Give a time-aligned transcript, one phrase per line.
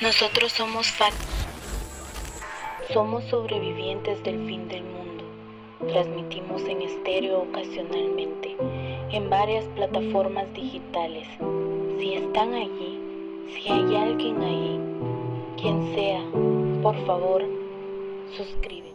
[0.00, 1.12] Nosotros somos FAT.
[2.92, 5.24] Somos sobrevivientes del fin del mundo.
[5.88, 8.56] Transmitimos en estéreo ocasionalmente,
[9.10, 11.26] en varias plataformas digitales.
[11.98, 13.00] Si están allí,
[13.48, 14.80] si hay alguien ahí,
[15.60, 16.22] quien sea,
[16.80, 17.42] por favor,
[18.36, 18.94] suscribe.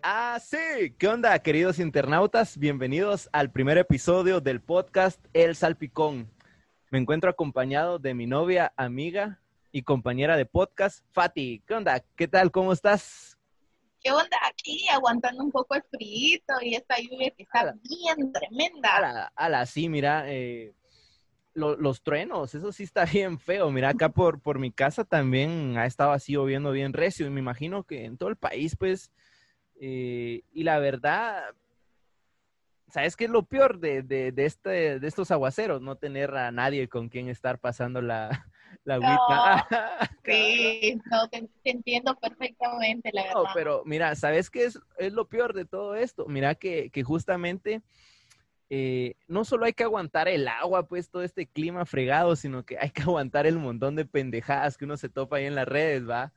[0.00, 0.94] Ah, sí.
[0.96, 2.56] ¿Qué onda, queridos internautas?
[2.56, 6.35] Bienvenidos al primer episodio del podcast El Salpicón.
[6.88, 9.40] Me encuentro acompañado de mi novia, amiga
[9.72, 11.60] y compañera de podcast, Fati.
[11.66, 12.04] ¿Qué onda?
[12.14, 12.52] ¿Qué tal?
[12.52, 13.36] ¿Cómo estás?
[14.00, 14.36] ¿Qué onda?
[14.48, 18.96] Aquí aguantando un poco el frío y esta lluvia que está bien tremenda.
[18.96, 20.74] Ala, ala, sí, mira, eh,
[21.54, 23.68] los truenos, eso sí está bien feo.
[23.72, 27.40] Mira, acá por, por mi casa también ha estado así lloviendo bien recio y me
[27.40, 29.10] imagino que en todo el país, pues,
[29.80, 31.42] eh, y la verdad,
[32.88, 35.80] ¿sabes qué es lo peor de, de, de, este, de estos aguaceros?
[35.82, 38.46] No tener a nadie con quien estar pasando la,
[38.84, 39.66] la agüita.
[40.24, 43.42] sí, no, te, entiendo perfectamente, la verdad.
[43.42, 46.26] No, pero mira, ¿sabes qué es, es lo peor de todo esto?
[46.26, 47.82] Mira que, que justamente
[48.68, 52.78] eh, no solo hay que aguantar el agua, pues todo este clima fregado, sino que
[52.78, 56.08] hay que aguantar el montón de pendejadas que uno se topa ahí en las redes,
[56.08, 56.32] ¿va?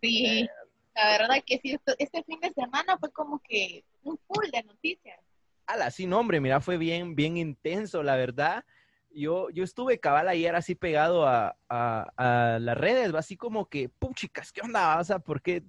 [0.00, 0.26] Sí.
[0.26, 0.48] Eh,
[0.94, 5.20] la verdad que sí, este fin de semana fue como que un full de noticias.
[5.68, 8.64] Ala, sí, no, hombre, mira, fue bien, bien intenso, la verdad.
[9.10, 13.18] Yo, yo estuve cabal ayer así pegado a, a, las redes, ¿va?
[13.18, 14.98] Así como que, chicas, ¿qué onda?
[14.98, 15.62] O sea, porque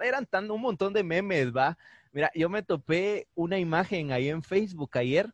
[0.00, 1.76] eran tan un montón de memes, ¿va?
[2.12, 5.30] Mira, yo me topé una imagen ahí en Facebook ayer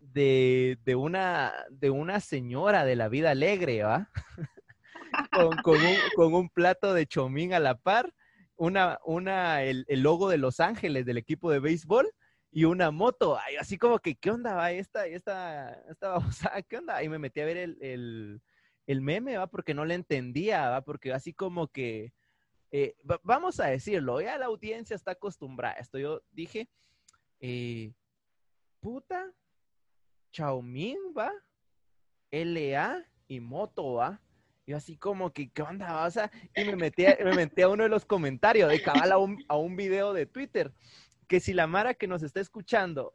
[0.00, 4.08] de, de, una, de una señora de la vida alegre, ¿va?
[5.32, 8.10] con, con, un, con un plato de chomín a la par
[8.56, 12.10] una, una, el, el, logo de Los Ángeles del equipo de béisbol
[12.54, 13.36] y una moto.
[13.58, 16.62] así como que, ¿qué onda va esta, esta, esta babosada?
[16.62, 17.02] ¿Qué onda?
[17.02, 18.42] Y me metí a ver el, el,
[18.86, 22.14] el, meme, va, porque no le entendía, va, porque así como que,
[22.70, 25.98] eh, vamos a decirlo, ya la audiencia está acostumbrada a esto.
[25.98, 26.68] Yo dije,
[27.40, 27.92] eh,
[28.78, 29.32] puta,
[30.30, 31.32] Xiaomi, va,
[32.30, 34.20] LA y moto, va.
[34.64, 36.06] Y así como que, ¿qué onda?
[36.06, 39.10] O sea, y me metí, a, me metí a uno de los comentarios de cabal
[39.10, 40.72] a un, a un video de Twitter.
[41.28, 43.14] Que si la Mara que nos está escuchando,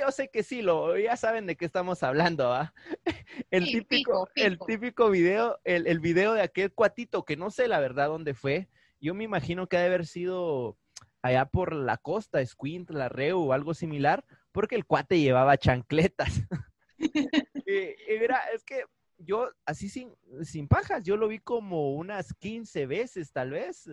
[0.00, 2.74] yo sé que sí, lo, ya saben de qué estamos hablando, ¿ah?
[3.50, 7.80] El típico, el típico video, el, el video de aquel cuatito, que no sé la
[7.80, 8.68] verdad dónde fue.
[9.00, 10.78] Yo me imagino que ha de haber sido
[11.22, 16.42] allá por la costa, Squint, la Reu o algo similar, porque el cuate llevaba chancletas.
[17.66, 18.84] y, y mira, es que
[19.18, 23.88] yo así sin, sin pajas, yo lo vi como unas 15 veces tal vez,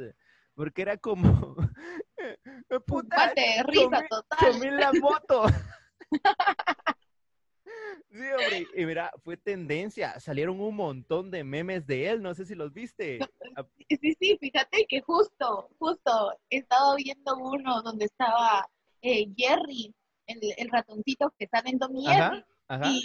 [0.62, 1.56] porque era como,
[2.86, 4.78] puta, de risa total.
[4.78, 5.46] la moto.
[8.12, 12.46] Sí, hombre, y mira, fue tendencia, salieron un montón de memes de él, no sé
[12.46, 13.20] si los viste.
[14.02, 18.68] Sí, sí, fíjate que justo, justo, he estado viendo uno donde estaba
[19.02, 19.94] eh, Jerry,
[20.28, 22.46] el, el, ratoncito que sale en Jerry,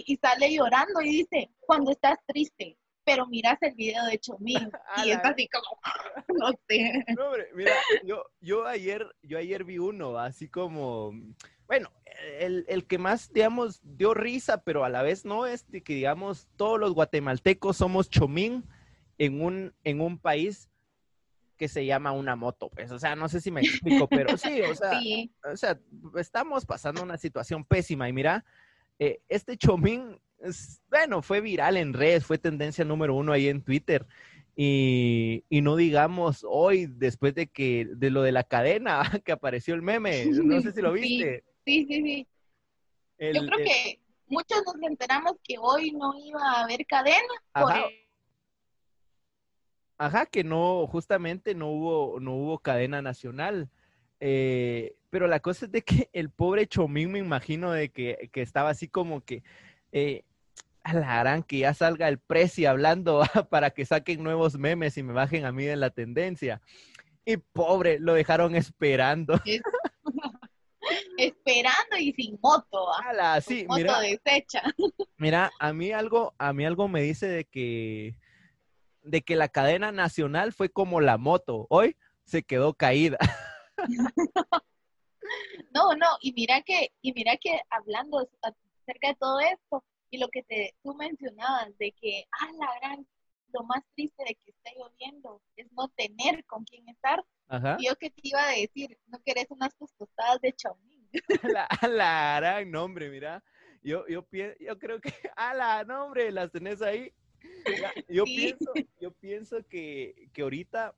[0.06, 4.70] y, sale llorando y dice, cuando estás triste, pero miras el video de Chomín
[5.06, 5.80] y es así como,
[6.38, 7.04] no sé.
[7.16, 7.72] No, hombre, mira,
[8.04, 11.12] yo, yo, ayer, yo ayer vi uno, así como,
[11.66, 11.90] bueno,
[12.40, 15.94] el, el, que más, digamos, dio risa, pero a la vez no, es de que,
[15.94, 18.64] digamos, todos los guatemaltecos somos Chomín
[19.18, 20.68] en un, en un país
[21.56, 24.60] que se llama una moto, pues, o sea, no sé si me explico, pero sí,
[24.60, 25.00] o sea,
[25.50, 25.80] o sea,
[26.16, 28.44] estamos pasando una situación pésima y mira,
[28.98, 30.20] eh, este Chomín,
[30.90, 34.06] bueno, fue viral en redes, fue tendencia número uno ahí en Twitter.
[34.54, 39.74] Y, y, no digamos hoy, después de que, de lo de la cadena, que apareció
[39.74, 41.44] el meme, no sé si lo viste.
[41.64, 42.28] Sí, sí, sí.
[43.18, 47.16] Yo creo que muchos nos enteramos que hoy no iba a haber cadena.
[47.52, 47.84] Ajá.
[49.98, 53.70] Ajá, que no, justamente no hubo, no hubo cadena nacional.
[54.20, 58.42] Eh, pero la cosa es de que el pobre Chomín me imagino de que, que
[58.42, 59.42] estaba así como que
[59.92, 60.24] eh,
[60.86, 65.02] a la gran que ya salga el precio hablando para que saquen nuevos memes y
[65.02, 66.60] me bajen a mí en la tendencia.
[67.24, 69.40] Y pobre, lo dejaron esperando.
[71.18, 72.88] esperando y sin moto.
[72.92, 73.40] ¿ah?
[73.40, 74.62] sí, moto mira, deshecha.
[75.16, 78.14] Mira, a mí algo, a mí algo me dice de que
[79.02, 81.66] de que la cadena nacional fue como la moto.
[81.68, 83.18] Hoy se quedó caída.
[85.74, 89.84] no, no, y mira que, y mira que hablando acerca de todo esto,
[90.16, 93.06] y lo que te, tú mencionabas de que, ah, la gran,
[93.52, 97.24] lo más triste de que esté lloviendo es no tener con quién estar.
[97.78, 101.08] Y yo que te iba a decir, no querés unas tostadas de chaumín.
[101.42, 103.42] la, la gran nombre, mira.
[103.82, 104.26] Yo, yo,
[104.58, 107.12] yo creo que, a la nombre, las tenés ahí
[108.08, 110.94] yo, pienso, yo pienso que, que ahorita,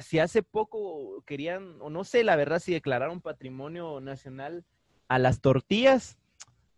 [0.00, 4.64] si hace poco querían, o no sé, la verdad, si declararon patrimonio nacional
[5.08, 6.18] a las tortillas,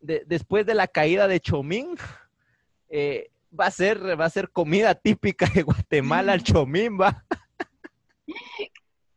[0.00, 1.96] después de la caída de Chomín,
[2.88, 7.24] eh, va a ser, va a ser comida típica de Guatemala el chomín, va.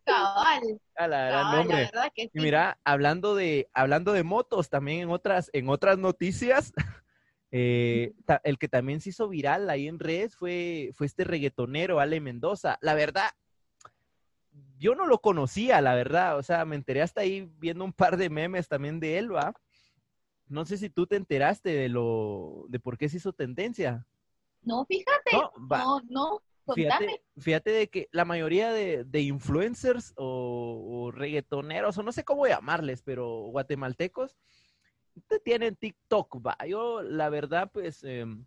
[0.06, 0.80] Cabal.
[0.96, 5.98] A la, Cabal, Y mira, hablando de, hablando de motos, también en otras, en otras
[5.98, 6.74] noticias,
[7.52, 8.14] eh,
[8.44, 12.78] el que también se hizo viral ahí en redes fue, fue este reggaetonero, Ale Mendoza.
[12.82, 13.32] La verdad,
[14.78, 16.38] yo no lo conocía, la verdad.
[16.38, 19.54] O sea, me enteré hasta ahí viendo un par de memes también de él, va.
[20.54, 24.06] No sé si tú te enteraste de lo, de por qué se hizo tendencia.
[24.62, 25.32] No, fíjate.
[25.70, 26.42] No, no,
[26.74, 33.02] Fíjate, fíjate, de que la mayoría de, influencers o, reggaetoneros, o no sé cómo llamarles,
[33.02, 34.38] pero guatemaltecos,
[35.44, 36.58] tienen TikTok, va.
[36.66, 38.46] Yo, la verdad, pues, em,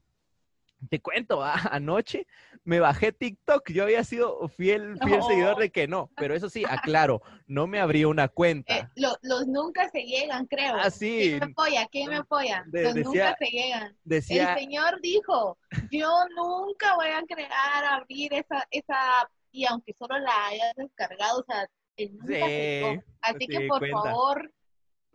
[0.88, 1.42] te cuento,
[1.72, 2.26] anoche
[2.64, 3.70] me bajé TikTok.
[3.70, 7.80] Yo había sido fiel, fiel seguidor de que no, pero eso sí, aclaro, no me
[7.80, 8.76] abrí una cuenta.
[8.76, 10.74] Eh, los nunca se llegan, creo.
[10.74, 11.18] Ah, sí.
[11.20, 11.88] ¿Quién me apoya?
[11.90, 12.64] ¿Quién me apoya?
[12.72, 13.96] los nunca se llegan.
[14.08, 15.58] El señor dijo,
[15.90, 21.44] yo nunca voy a crear, abrir esa, esa, y aunque solo la hayas descargado, o
[21.44, 21.66] sea,
[22.10, 24.52] nunca se Así que por favor,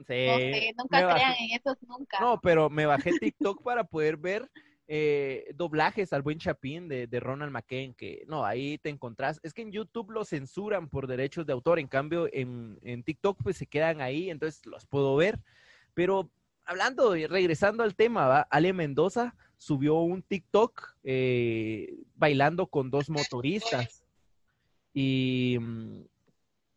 [0.07, 0.71] Sí.
[0.77, 2.19] nunca crean en esos nunca.
[2.19, 4.49] No, pero me bajé TikTok para poder ver
[4.93, 9.39] eh, doblajes al buen Chapín de, Ronald McCain, que no, ahí te encontrás.
[9.41, 13.55] Es que en YouTube lo censuran por derechos de autor, en cambio en, TikTok pues
[13.55, 15.39] se quedan ahí, entonces los puedo ver.
[15.93, 16.29] Pero
[16.65, 18.41] hablando y regresando al tema.
[18.49, 24.03] Ale Mendoza subió un TikTok eh, bailando con dos motoristas.
[24.93, 26.01] Y mm,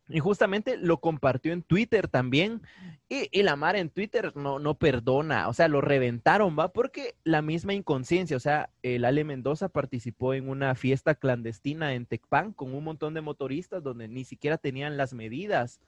[0.07, 2.61] y justamente lo compartió en Twitter también.
[3.09, 6.73] Y, la Mara en Twitter no, no perdona, o sea, lo reventaron, ¿va?
[6.73, 12.05] Porque la misma inconsciencia, o sea, el Ale Mendoza participó en una fiesta clandestina en
[12.05, 15.81] Tecpan con un montón de motoristas donde ni siquiera tenían las medidas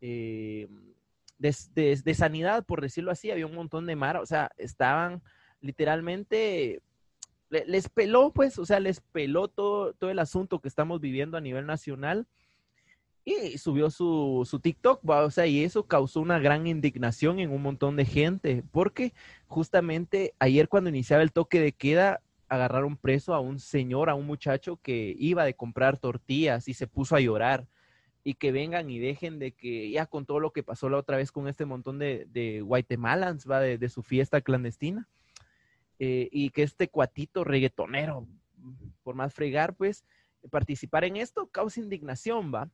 [0.00, 0.68] eh,
[1.38, 5.22] de, sanidad, por decirlo así, había un montón de Mara, o sea, estaban
[5.60, 6.80] literalmente
[7.50, 11.40] les peló, pues, o sea, les peló todo, todo el asunto que estamos viviendo a
[11.40, 12.26] nivel nacional
[13.28, 17.62] y subió su, su TikTok, o sea, y eso causó una gran indignación en un
[17.62, 19.12] montón de gente, porque
[19.46, 24.26] justamente ayer cuando iniciaba el toque de queda, agarraron preso a un señor, a un
[24.26, 27.66] muchacho que iba de comprar tortillas y se puso a llorar.
[28.24, 31.16] Y que vengan y dejen de que ya con todo lo que pasó la otra
[31.16, 35.08] vez con este montón de, de guatemalans, va, de, su fiesta clandestina,
[35.98, 38.26] eh, y que este cuatito reggaetonero,
[39.02, 40.04] por más fregar, pues,
[40.50, 42.70] participar en esto causa indignación, va.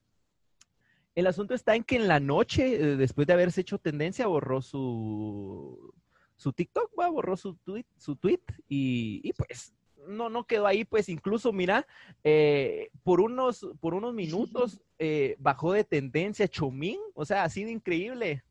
[1.14, 4.60] El asunto está en que en la noche, eh, después de haberse hecho tendencia, borró
[4.62, 5.94] su,
[6.36, 7.08] su TikTok, ¿va?
[7.08, 9.72] borró su tweet, su tweet y, pues
[10.08, 11.86] no, no quedó ahí, pues incluso, mira,
[12.24, 17.70] eh, por, unos, por unos minutos eh, bajó de tendencia Chomín, o sea, ha sido
[17.70, 18.44] increíble.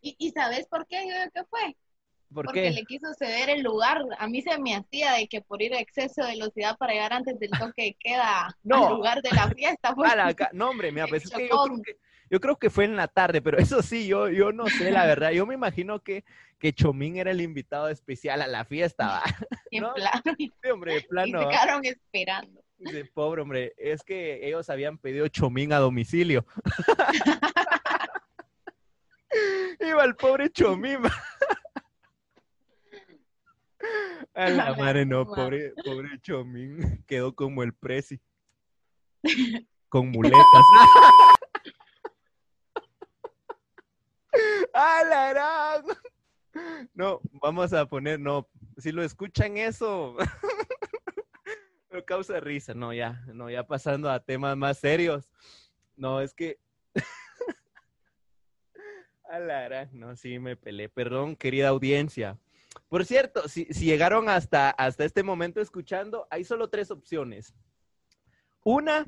[0.00, 0.98] ¿Y, ¿Y sabes por qué?
[1.34, 1.76] ¿Qué fue?
[2.32, 4.02] Porque le quiso ceder el lugar.
[4.18, 7.12] A mí se me hacía de que por ir a exceso de velocidad para llegar
[7.12, 8.88] antes del toque queda no.
[8.88, 9.94] al lugar de la fiesta.
[10.02, 10.12] Pues.
[10.52, 11.48] no, hombre, mira, pues que
[12.30, 15.04] yo, creo que fue en la tarde, pero eso sí, yo, yo no sé, la
[15.04, 15.32] verdad.
[15.32, 16.24] Yo me imagino que,
[16.58, 19.22] que Chomín era el invitado especial a la fiesta.
[19.70, 20.22] En plano.
[20.38, 21.40] Sí, hombre, en plano.
[21.40, 22.64] Y se quedaron esperando.
[23.12, 26.46] pobre hombre, es que ellos habían pedido Chomín a domicilio.
[29.80, 31.00] Iba el pobre Chomín.
[34.34, 37.02] A la madre, no, pobre, pobre Chomín.
[37.06, 38.20] Quedó como el presi.
[39.88, 40.42] Con muletas.
[44.72, 45.84] ¡A la
[46.94, 48.48] No, vamos a poner, no.
[48.78, 50.16] Si lo escuchan eso,
[51.90, 52.72] me causa risa.
[52.72, 55.28] No, ya, no, ya pasando a temas más serios.
[55.94, 56.58] No, es que.
[59.28, 60.88] a la no, sí me pelé.
[60.88, 62.38] Perdón, querida audiencia.
[62.88, 67.54] Por cierto, si, llegaron hasta, hasta este momento escuchando, hay solo tres opciones.
[68.64, 69.06] Una,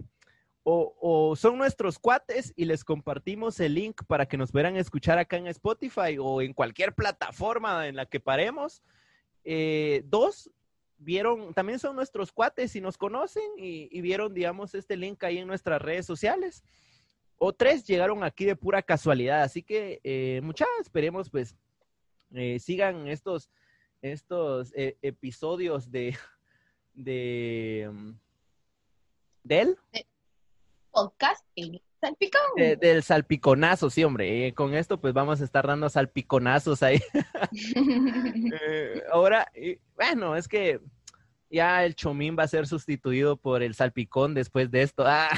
[0.62, 5.36] o, son nuestros cuates y les compartimos el link para que nos puedan escuchar acá
[5.36, 8.82] en Spotify o en cualquier plataforma en la que paremos.
[9.44, 10.50] Eh, dos,
[10.96, 15.46] vieron, también son nuestros cuates y nos conocen y, vieron, digamos, este link ahí en
[15.46, 16.64] nuestras redes sociales.
[17.36, 19.42] O tres, llegaron aquí de pura casualidad.
[19.42, 21.54] Así que, eh, muchas, esperemos pues
[22.34, 23.50] eh, sigan estos,
[24.02, 26.16] estos eh, episodios de,
[26.94, 28.12] de, mm,
[29.44, 29.78] del
[30.90, 31.44] podcast
[32.00, 32.40] salpicón.
[32.56, 34.46] del salpiconazo, sí, hombre.
[34.46, 37.00] Eh, con esto, pues vamos a estar dando salpiconazos ahí.
[39.12, 39.50] ahora,
[39.96, 40.80] bueno, es que
[41.50, 45.04] ya el chomín va a ser sustituido por el salpicón después de esto.
[45.06, 45.30] Ah,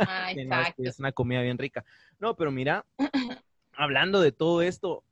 [0.00, 0.82] ah exacto.
[0.84, 1.84] es una comida bien rica.
[2.18, 2.84] No, pero mira,
[3.72, 5.02] hablando de todo esto,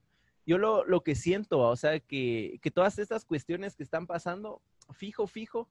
[0.46, 4.62] yo lo, lo que siento, o sea, que, que, todas estas cuestiones que están pasando,
[4.92, 5.68] fijo, fijo,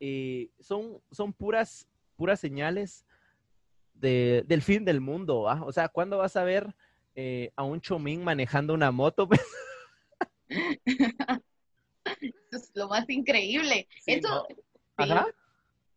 [0.00, 3.06] eh, son, son puras, puras señales
[3.94, 5.48] de, del fin del mundo.
[5.48, 5.62] ¿ah?
[5.64, 6.74] O sea, ¿cuándo vas a ver
[7.14, 9.28] eh, a un chomín manejando una moto?
[12.50, 13.88] es lo más increíble.
[14.06, 14.46] Eso,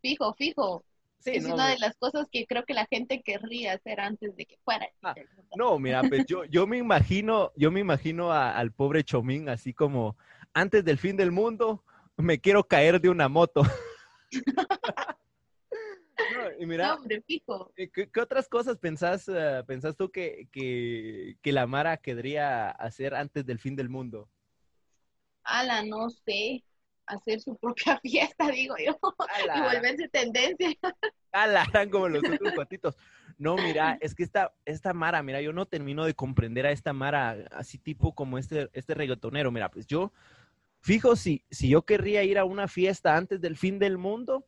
[0.00, 0.84] fijo, fijo.
[1.26, 4.58] Es una de las cosas que creo que la gente querría hacer antes de que
[4.64, 4.88] fuera.
[5.02, 5.14] Ah,
[5.56, 10.16] no, mira, pues yo, yo me imagino, yo me imagino al pobre Chomín así como
[10.52, 11.84] antes del fin del mundo,
[12.16, 13.62] me quiero caer de una moto.
[16.58, 17.72] y mira, hombre, fijo.
[17.76, 23.58] ¿qué, otras cosas pensás, eh, pensás tú que, que, la Mara querría hacer antes del
[23.58, 24.28] fin del mundo?
[25.44, 26.64] ala, no sé,
[27.06, 28.98] hacer su propia fiesta, digo yo,
[29.54, 30.70] y volverse tendencia.
[31.32, 32.96] Ala, eran como los otros cuatitos.
[33.38, 36.92] No, mira, es que esta, esta Mara, mira, yo no termino de comprender a esta
[36.92, 39.52] Mara así tipo como este, este reggaetonero.
[39.52, 40.12] Mira, pues yo,
[40.80, 44.46] fijo, si, si yo querría ir a una fiesta antes del fin del mundo,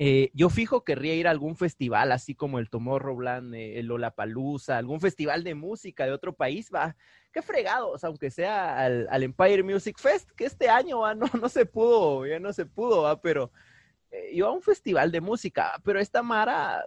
[0.00, 4.78] eh, yo fijo querría ir a algún festival, así como el Tomorrowland, eh, el Lollapalooza,
[4.78, 6.96] algún festival de música de otro país, va.
[7.32, 12.26] Qué fregados, aunque sea al, Empire Music Fest, que este año no, no se pudo,
[12.26, 13.20] ya no se pudo, ¿va?
[13.20, 13.50] pero
[14.12, 16.84] eh, yo a un festival de música, pero esta Mara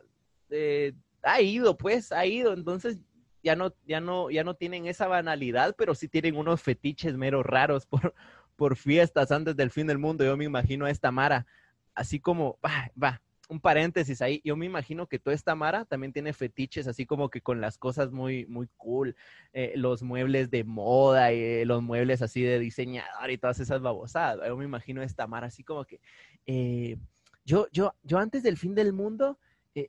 [1.23, 3.01] ha ido, pues, ha ido, entonces
[3.43, 7.45] ya no, ya no, ya no tienen esa banalidad, pero sí tienen unos fetiches meros
[7.45, 8.13] raros por,
[8.55, 10.23] por fiestas antes del fin del mundo.
[10.23, 11.45] Yo me imagino a esta Mara
[11.95, 13.21] así como, va, va,
[13.51, 17.29] un paréntesis ahí, yo me imagino que toda esta Mara también tiene fetiches, así como
[17.29, 19.13] que con las cosas muy, muy cool,
[19.51, 23.81] eh, los muebles de moda, y eh, los muebles así de diseñador y todas esas
[23.81, 24.47] babosadas.
[24.47, 25.99] Yo me imagino esta Mara así como que,
[26.45, 26.95] eh,
[27.43, 29.37] yo, yo, yo antes del fin del mundo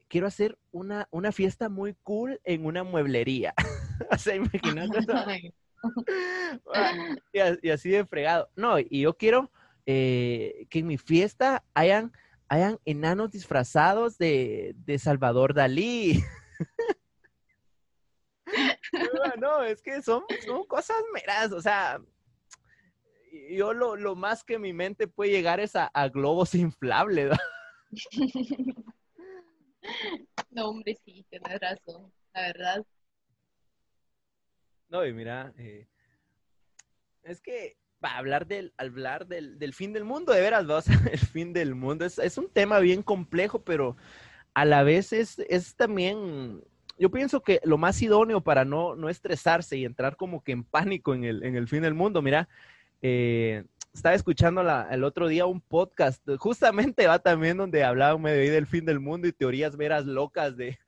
[0.09, 3.55] quiero hacer una, una fiesta muy cool en una mueblería.
[4.11, 4.99] o sea, imagínate.
[7.33, 8.49] y, y así de fregado.
[8.57, 9.53] No, y yo quiero
[9.87, 12.13] eh, que en mi fiesta hayan,
[12.49, 16.23] hayan enanos disfrazados de, Salvador Dalí.
[19.41, 22.01] no, es que son, son cosas meras, o sea,
[23.51, 27.37] yo lo, más que mi mente puede llegar es a, globos inflables.
[30.51, 32.87] No, hombre, sí, tienes razón, la verdad.
[34.89, 35.89] No, y mira, eh,
[37.25, 40.83] es que hablar del, hablar del, del, fin del mundo, de veras, ¿va?
[41.13, 43.97] el fin del mundo es, es, un tema bien complejo, pero
[44.55, 46.63] a la vez es, es, también,
[46.99, 50.65] yo pienso que lo más idóneo para no, no estresarse y entrar como que en
[50.65, 52.49] pánico en el, en el fin del mundo, mira,
[53.01, 58.53] eh, estaba escuchando la, el otro día un podcast, justamente va también donde hablaba medio
[58.53, 60.79] del fin del mundo y teorías veras locas de,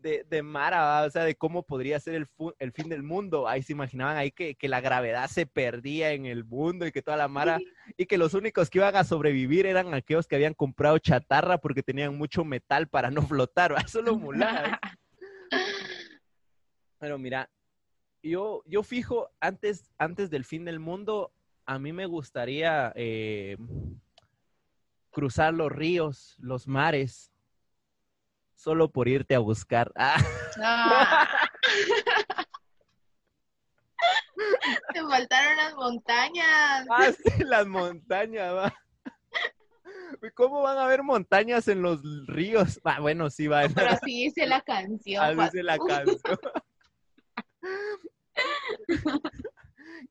[0.00, 2.28] de, de Mara, o sea, de cómo podría ser el,
[2.58, 3.48] el, fin del mundo.
[3.48, 7.02] Ahí se imaginaban ahí que, que, la gravedad se perdía en el mundo y que
[7.02, 7.58] toda la Mara,
[7.96, 11.82] y que los únicos que iban a sobrevivir eran aquellos que habían comprado chatarra porque
[11.82, 14.80] tenían mucho metal para no flotar, eso lo mulá.
[16.98, 17.50] Pero mira,
[18.22, 21.32] yo, yo fijo, antes, antes del fin del mundo,
[21.66, 23.56] a mí me gustaría eh,
[25.10, 27.32] cruzar los ríos, los mares,
[28.58, 29.90] solo por irte a buscar.
[29.96, 30.18] Ah.
[34.92, 36.86] Te faltaron las montañas.
[36.90, 38.74] Ah, sí, las montañas, va.
[40.34, 42.80] ¿Cómo van a haber montañas en los ríos?
[42.84, 43.62] Ah, bueno, sí va.
[43.74, 45.24] pero así dice la canción.
[45.24, 46.38] Así dice la canción.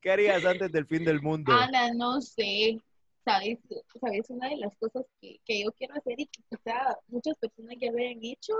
[0.00, 1.52] ¿Qué harías antes del fin del mundo?
[1.52, 2.80] Ana, no sé.
[3.28, 3.58] ¿Sabes?
[4.00, 4.30] ¿Sabes?
[4.30, 7.90] Una de las cosas que, que yo quiero hacer y que quizá muchas personas ya
[7.90, 8.54] habían hecho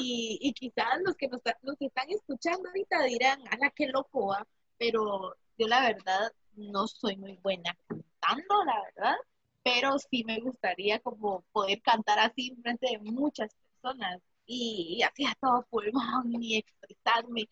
[0.00, 4.34] y, y quizás los que nos, los que están escuchando ahorita dirán, Ana, qué loco,
[4.78, 9.16] pero yo la verdad no soy muy buena cantando, la verdad,
[9.62, 15.34] pero sí me gustaría como poder cantar así frente de muchas personas y, así a
[15.40, 17.48] todo pulmón y expresarme,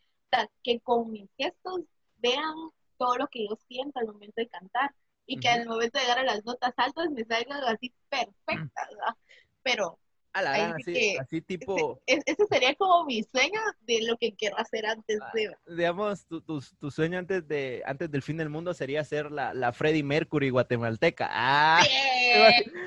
[0.65, 1.83] que con mis gestos
[2.17, 2.55] vean
[2.97, 4.93] todo lo que yo siento al momento de cantar
[5.29, 9.15] y que al momento de llegar a las notas altas me salgan así perfectas, ¿verdad?
[9.63, 9.99] Pero
[10.33, 12.01] así, tipo...
[12.07, 15.55] Ese, sería como mi sueño de lo que quiero hacer antes ah, de...
[15.77, 19.73] Digamos, tu, tu, sueño antes de antes del fin del mundo sería ser la, la
[19.73, 21.29] Freddie Mercury guatemalteca.
[21.31, 21.85] ¡Ah!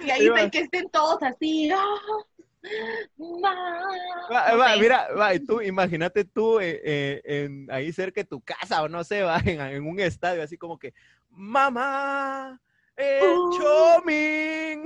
[0.04, 1.70] y ahí que estén todos así.
[1.72, 2.26] ¡ah!
[4.80, 9.04] mira, va, tú, imagínate tú eh, eh, en, ahí cerca de tu casa o no
[9.04, 10.94] sé, va, en, un estadio así como que,
[11.32, 12.62] mamá,
[12.96, 13.58] ¡El uh.
[13.58, 14.84] Chomín!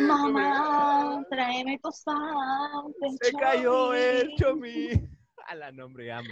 [0.00, 5.16] Mamá, tráeme tu Se cayó el Chomín.
[5.46, 6.28] A la nombre, amo.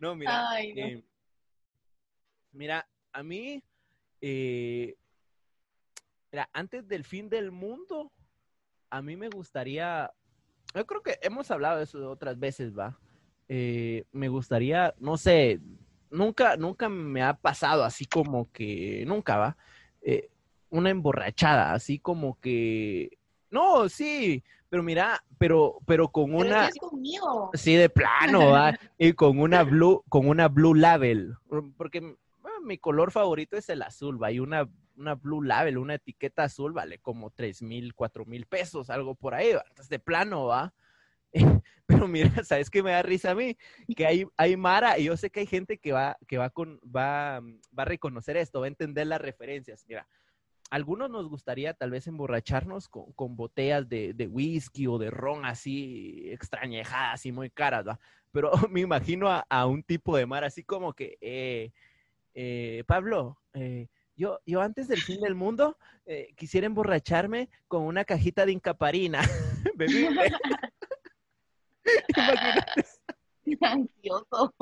[0.00, 0.60] No, mira.
[0.60, 1.02] Eh,
[2.52, 3.62] mira, a mí,
[4.20, 4.94] eh,
[6.30, 8.12] mira, antes del fin del mundo,
[8.90, 10.12] a mí me gustaría,
[10.74, 12.98] yo creo que hemos hablado de eso otras veces, ¿va?
[13.48, 15.60] Eh, me gustaría, no sé,
[16.10, 19.56] nunca, nunca me ha pasado así como que, nunca va,
[20.02, 20.30] eh,
[20.70, 23.18] una emborrachada, así como que,
[23.50, 26.68] no, sí, pero mira, pero, pero con una,
[27.54, 31.34] sí, de plano, va, y con una blue, con una blue label,
[31.76, 32.16] porque
[32.62, 36.72] mi color favorito es el azul, va, y una, una blue label, una etiqueta azul
[36.72, 40.74] vale como tres mil, cuatro mil pesos, algo por ahí, va, entonces de plano, va,
[41.86, 43.56] Pero mira, ¿sabes qué me da risa a mí?
[43.96, 46.80] Que hay, hay Mara y yo sé que hay gente que va, que va, con,
[46.84, 49.84] va, va a reconocer esto, va a entender las referencias.
[49.88, 50.06] Mira,
[50.70, 55.44] algunos nos gustaría tal vez emborracharnos con, con botellas de, de, whisky o de ron
[55.44, 57.98] así extrañejadas y muy caras, ¿va?
[58.32, 61.72] Pero me imagino a, a, un tipo de mar así como que, eh,
[62.34, 65.78] eh, Pablo, eh, yo, yo antes del fin del mundo
[66.36, 69.20] quisiera emborracharme con una cajita de incaparina.
[72.08, 72.84] Imagínate.
[73.60, 74.54] Ansioso.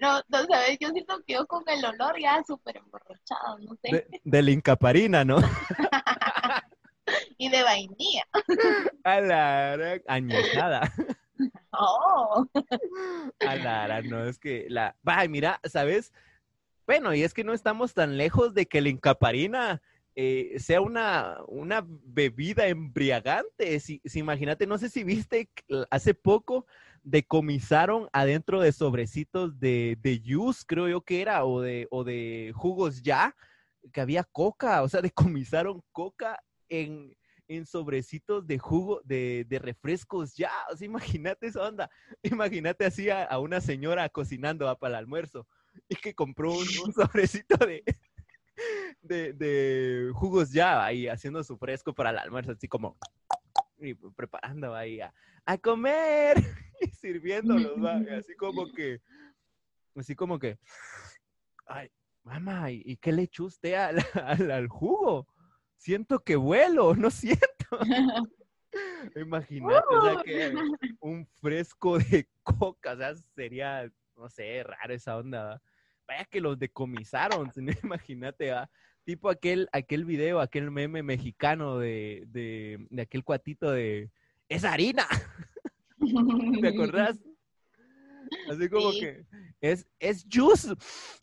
[0.00, 0.22] no.
[0.28, 4.06] no, sabes, yo siento que yo con el olor ya súper emborrachado, no sé.
[4.24, 5.38] De, la incaparina, ¿no?
[7.38, 8.26] y de vainilla.
[9.04, 10.92] A la añejada.
[11.74, 12.46] Oh.
[13.40, 14.94] A la no, es que la.
[15.08, 16.12] Va, mira, ¿sabes?
[16.86, 19.80] Bueno, y es que no estamos tan lejos de que la incaparina
[20.14, 23.80] eh, sea una, una bebida embriagante.
[23.80, 25.50] Si, imagínate, no sé si viste,
[25.90, 26.66] hace poco
[27.02, 32.52] decomisaron adentro de sobrecitos de, de juice, creo yo que era, o de, o de
[32.54, 33.34] jugos ya,
[33.92, 37.16] que había coca, o sea, decomisaron coca en,
[37.48, 40.52] en sobrecitos de jugo, de, de refrescos ya.
[40.72, 41.90] O sea, imagínate esa onda.
[42.22, 45.46] Imagínate así a, una señora cocinando para el almuerzo
[45.88, 47.82] y que compró un sobrecito de,
[49.02, 52.96] de, jugos ya ahí haciendo su fresco para el almuerzo, así como
[53.78, 55.12] y preparando ahí a,
[55.58, 56.36] comer
[56.80, 59.00] y sirviéndolos, así como que,
[59.96, 60.58] así como que,
[61.66, 61.90] ay,
[62.22, 63.74] mamá, ¿y, qué le echó usted
[64.54, 65.26] al, jugo?
[65.76, 67.42] Siento que vuelo, no siento.
[69.16, 69.84] Imagínate,
[70.24, 70.54] que
[71.00, 75.60] un fresco de coca, o sea, sería, no sé, raro esa onda
[76.12, 77.50] vaya que los decomisaron,
[77.84, 78.52] imagínate,
[79.04, 84.10] tipo aquel, aquel video, aquel meme mexicano de, de, de aquel cuatito de
[84.48, 85.06] ¡Es harina!
[86.60, 87.18] ¿Te acordás?
[88.50, 89.24] Así como que
[89.60, 90.74] es, es juice.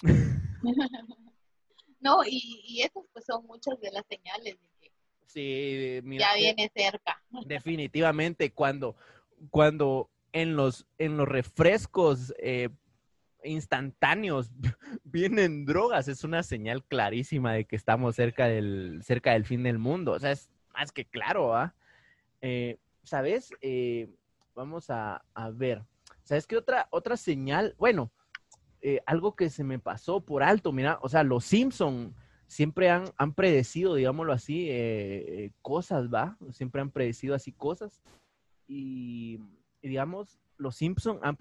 [1.99, 4.91] no, y, y esas pues son muchas de las señales de que
[5.27, 7.21] sí, ya viene cerca.
[7.45, 8.95] Definitivamente, cuando,
[9.51, 12.69] cuando en los, en los refrescos eh,
[13.43, 14.51] instantáneos
[15.03, 19.79] vienen drogas, es una señal clarísima de que estamos cerca del, cerca del fin del
[19.79, 20.13] mundo.
[20.13, 21.75] O sea, es más que claro, ¿ah?
[22.41, 23.51] Eh, ¿Sabes?
[23.61, 24.09] Eh,
[24.55, 25.23] vamos a,
[25.53, 25.83] ver.
[26.23, 27.75] ¿Sabes qué otra, otra señal?
[27.77, 28.11] Bueno,
[28.81, 32.13] eh, algo que se me pasó por alto, mira, o sea, los Simpson
[32.45, 34.69] siempre han, han predecido, digámoslo así,
[35.61, 36.37] cosas, ¿va?
[36.51, 38.01] Siempre han predecido así cosas.
[38.67, 39.39] y
[39.81, 41.35] digamos, los Simpsons han,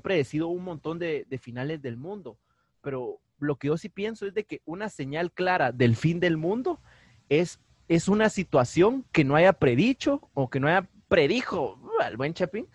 [0.00, 2.38] predecido un montón de, finales del mundo,
[2.80, 6.36] pero lo que yo sí pienso es de que una señal clara del fin del
[6.36, 6.80] mundo
[7.28, 12.34] es, es una situación que no haya predicho o que no haya predijo al buen
[12.34, 12.66] Chapín,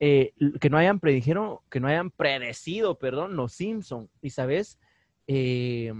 [0.00, 4.10] eh, que no hayan predijeron, que no hayan predecido, perdón, los Simpsons.
[4.20, 4.78] Y sabes,
[5.28, 5.92] eh,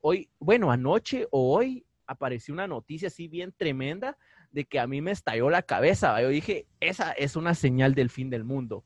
[0.00, 4.16] hoy, bueno, anoche o hoy apareció una noticia así bien tremenda
[4.50, 6.20] de que a mí me estalló la cabeza.
[6.20, 8.84] Yo dije, esa es una señal del fin del mundo.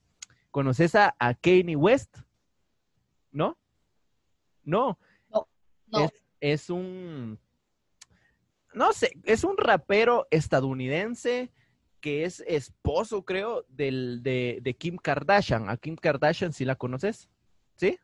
[0.50, 2.18] ¿Conoces a, Kanye West?
[3.30, 3.58] ¿No?
[4.64, 4.98] No.
[5.30, 6.10] No.
[6.40, 7.38] Es, un,
[8.72, 11.52] no sé, es un rapero estadounidense
[12.00, 15.70] que es esposo, creo, del, de, Kim Kardashian.
[15.70, 17.28] A Kim Kardashian, ¿sí la conoces?
[17.76, 17.98] ¿Sí?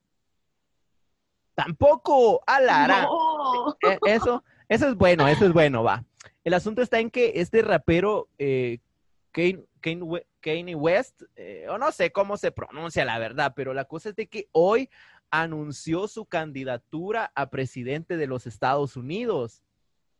[1.55, 3.03] Tampoco, alara.
[3.03, 3.77] No.
[3.83, 6.05] E, eso, eso es bueno, eso es bueno, va.
[6.45, 8.79] El asunto está en que este rapero, eh,
[9.33, 14.17] Kanye, West, eh, o no sé cómo se pronuncia la verdad, pero la cosa es
[14.17, 14.89] de que hoy
[15.31, 19.63] anunció su candidatura a presidente de los Estados Unidos.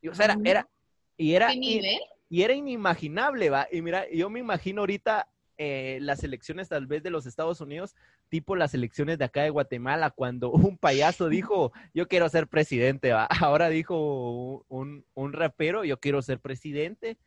[0.01, 0.69] Y, o sea, era,
[1.17, 3.67] y era, y, era inimaginable, va.
[3.73, 5.29] Y mira, yo me imagino ahorita
[5.61, 7.97] eh, las elecciones tal vez de los Estados Unidos,
[8.29, 13.13] tipo las elecciones de acá de Guatemala, cuando un payaso dijo, yo quiero ser presidente,
[13.45, 17.19] ahora dijo un, un, rapero, yo quiero ser presidente.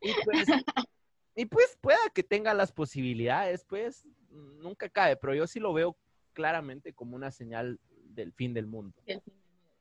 [0.00, 0.46] Y pues,
[1.36, 5.96] y pues pueda que tenga las posibilidades, pues nunca cae, pero yo sí lo veo
[6.32, 9.00] claramente como una señal del fin del mundo.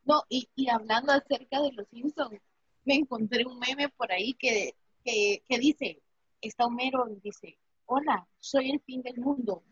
[0.05, 2.39] No, y, y hablando acerca de los Simpsons,
[2.85, 6.01] me encontré un meme por ahí que, que, que dice,
[6.41, 7.57] está Homero y dice,
[7.89, 9.63] hola, soy el fin del mundo.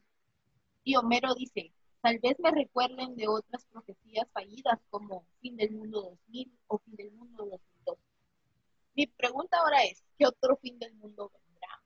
[0.83, 6.01] Y Homero dice, tal vez me recuerden de otras profecías fallidas como fin del mundo
[6.01, 7.97] 2000 o fin del mundo 2002.
[8.95, 11.81] Mi pregunta ahora es, ¿qué otro fin del mundo vendrá?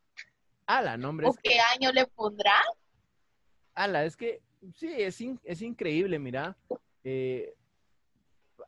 [0.68, 1.28] Ala, nombre.
[1.28, 2.62] ¿O qué año le pondrá?
[3.74, 4.42] Ala, es que
[4.76, 6.56] sí, es, es increíble, mira.
[7.04, 7.54] Eh,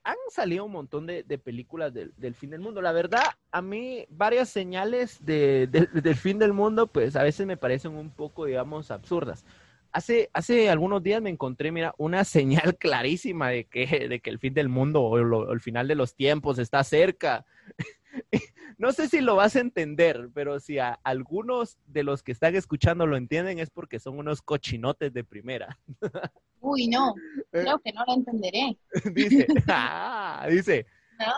[0.03, 2.81] han salido un montón de, películas del, fin del mundo.
[2.81, 7.93] La verdad, a mí varias señales del fin del mundo, pues a veces me parecen
[7.93, 9.45] un poco, digamos, absurdas.
[9.91, 14.39] Hace, hace algunos días me encontré, mira, una señal clarísima de que, de que el
[14.39, 17.45] fin del mundo o el final de los tiempos está cerca.
[18.77, 22.55] no sé si lo vas a entender, pero si a algunos de los que están
[22.55, 25.79] escuchando lo entienden es porque son unos cochinotes de primera.
[26.63, 27.13] Uy, no,
[27.51, 28.77] creo que no lo entenderé.
[29.13, 30.85] dice, ah, dice.
[31.19, 31.33] No.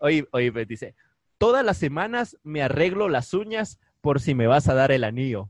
[0.00, 0.94] Oye, oye, pues, dice,
[1.38, 5.48] todas las semanas me arreglo las uñas por si me vas a dar el anillo.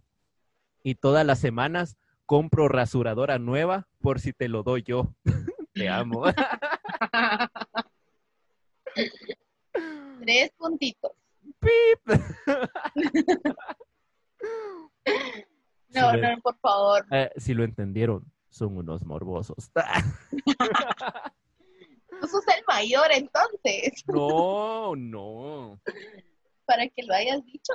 [0.85, 5.13] Y todas las semanas compro rasuradora nueva por si te lo doy yo.
[5.75, 6.27] te amo.
[10.21, 11.11] Tres puntitos.
[11.59, 11.99] ¡Pip!
[15.89, 17.05] no, no, por favor.
[17.11, 19.69] Eh, si lo entendieron, son unos morbosos.
[22.21, 24.05] Tú sos el mayor entonces.
[24.07, 25.81] No, no.
[26.65, 27.73] Para que lo hayas dicho.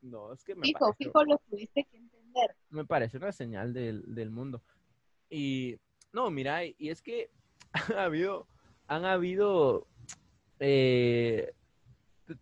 [0.00, 2.56] No, es que me Fijo, fijo, lo tuviste que entender.
[2.70, 4.62] Me parece una señal del, del mundo.
[5.28, 5.78] Y,
[6.12, 7.30] no, mira, y es que
[7.96, 8.48] ha habido,
[8.86, 9.86] han habido
[10.58, 11.52] eh,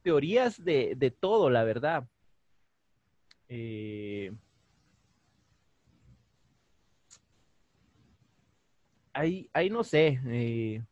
[0.02, 2.06] teorías de, de todo, la verdad.
[3.48, 4.32] Eh,
[9.12, 10.82] hay, hay, no sé, eh,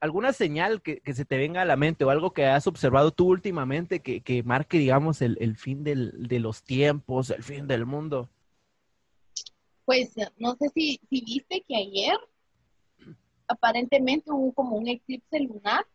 [0.00, 3.28] alguna señal que, se te venga a la mente o algo que has observado tú
[3.28, 7.86] últimamente que, que marque, digamos, el, el fin del, de los tiempos, el fin del
[7.86, 8.28] mundo.
[9.84, 12.16] Pues no sé si, si viste que ayer
[13.48, 15.86] aparentemente hubo como un eclipse lunar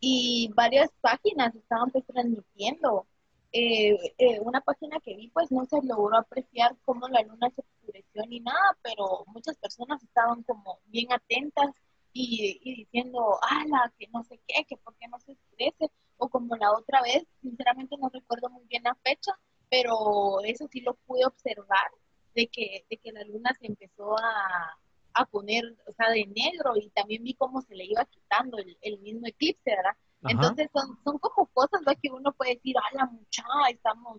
[0.00, 3.06] y varias páginas estaban pues transmitiendo.
[3.52, 7.62] Eh, eh, una página que vi pues no se logró apreciar cómo la luna se
[7.62, 11.70] oscureció ni nada, pero muchas personas estaban como bien atentas
[12.12, 16.56] y, diciendo, ala, que no sé qué, que por qué no se oscurece, o como
[16.56, 19.32] la otra vez, sinceramente no recuerdo muy bien la fecha,
[19.70, 21.90] pero eso sí lo pude observar,
[22.34, 24.78] de que, de que la luna se empezó a,
[25.18, 28.98] a poner, o sea, de negro y también vi cómo se le iba quitando el,
[29.00, 29.96] mismo eclipse, ¿verdad?
[30.22, 31.98] Entonces son, son como cosas ¿verdad?
[32.02, 34.18] que uno puede decir, a la muchacha, estamos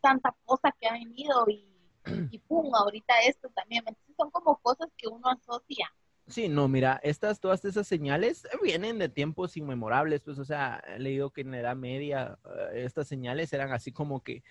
[0.00, 1.66] tanta cosa que ha venido y,
[2.30, 3.82] y pum, ahorita esto también.
[3.86, 5.90] Entonces son como cosas que uno asocia.
[6.26, 10.98] Sí, no, mira, estas, todas esas señales vienen de tiempos inmemorables, pues, o sea, he
[10.98, 12.38] leído que en la Edad Media
[12.72, 14.42] eh, estas señales eran así como que,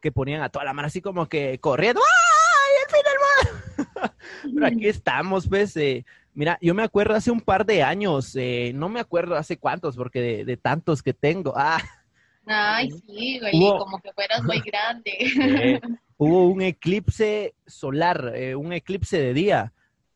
[0.00, 4.14] que ponían a toda la mano así como que corriendo, ¡ay, el fin del mundo!
[4.54, 5.76] Pero aquí estamos, pues.
[5.76, 9.58] Eh, mira, yo me acuerdo hace un par de años, eh, no me acuerdo hace
[9.58, 11.54] cuántos, porque de, tantos que tengo.
[12.44, 12.78] Ah.
[12.78, 15.12] Ay, sí, güey, como que fueras muy grande.
[15.16, 15.80] Eh,
[16.16, 19.72] hubo un eclipse solar, un eclipse de día.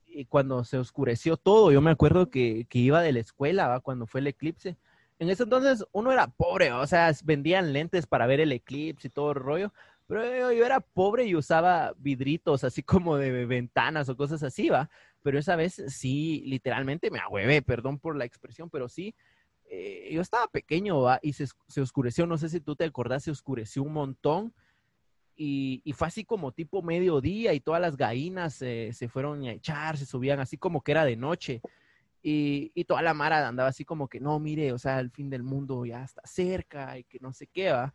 [0.09, 4.23] Y cuando se oscureció todo, yo me acuerdo que, iba de la escuela, cuando fue
[4.23, 4.77] el eclipse.
[5.21, 9.11] En ese entonces uno era pobre, o sea, vendían lentes para ver el eclipse y
[9.11, 9.73] todo el rollo.
[10.07, 14.89] Pero yo, era pobre y usaba vidritos así como de ventanas o cosas así, ¿va?
[15.27, 19.13] Pero esa vez sí, literalmente me ahuevé, perdón por la expresión, pero sí,
[19.65, 21.19] eh, yo estaba pequeño, ¿va?
[21.21, 21.49] Y se,
[21.81, 24.55] oscureció, no sé si tú te acordás, se oscureció un montón.
[25.35, 30.07] Y, fue así como tipo mediodía y todas las gallinas se fueron a echar, se
[30.07, 31.61] subían así como que era de noche.
[32.23, 35.29] Y, y, toda la mara andaba así como que, no, mire, o sea, el fin
[35.29, 37.93] del mundo ya está cerca y que no sé qué va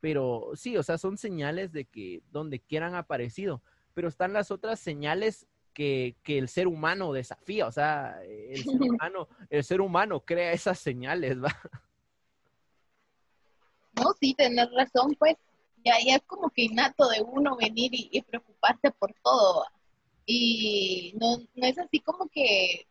[0.00, 3.62] pero sí, o sea, son señales de que donde quieran aparecido,
[3.94, 8.66] pero están las otras señales que, que, el ser humano desafía, o sea, el ser
[9.02, 11.54] humano, el ser humano crea esas señales, ¿va?
[13.94, 15.36] No, sí, tenés razón, pues,
[15.84, 19.66] ya, ya es como que innato de uno venir y, preocuparse por todo,
[20.26, 22.86] y no, no es así como que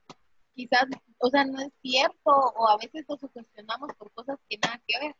[0.53, 0.85] quizás,
[1.17, 4.99] o sea, no es cierto, o a veces nos cuestionamos por cosas que nada que
[4.99, 5.15] ver.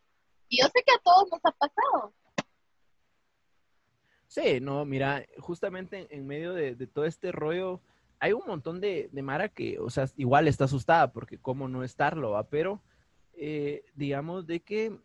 [0.50, 2.14] Y yo sé que a todos nos ha pasado.
[4.34, 7.82] Sí, no, mira, justamente en, medio de, todo este rollo,
[8.20, 12.32] hay un montón de, Mara que, o sea, igual está asustada, porque cómo no estarlo,
[12.32, 12.50] ¿va?
[12.50, 12.82] Pero,
[13.36, 14.98] eh, digamos, de que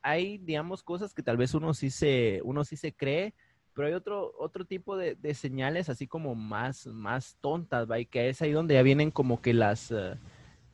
[0.00, 3.34] hay, digamos, cosas que tal vez uno sí se, uno sí se cree,
[3.74, 7.98] pero hay otro, otro tipo de, señales así como más, más tontas, ¿va?
[7.98, 10.16] Y que es ahí donde ya vienen como que las, eh,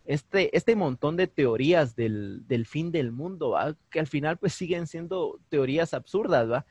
[0.04, 3.76] este, este montón de teorías del, fin del mundo, ¿va?
[3.90, 6.66] Que al final pues siguen siendo teorías absurdas, ¿va?